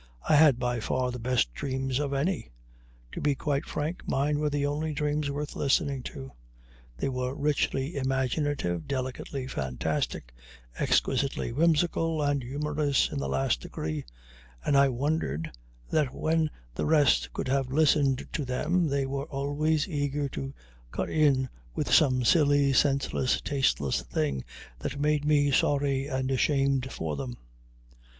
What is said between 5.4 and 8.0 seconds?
listening to; they were richly